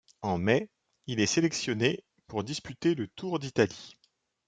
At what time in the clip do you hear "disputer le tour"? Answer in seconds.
2.43-3.37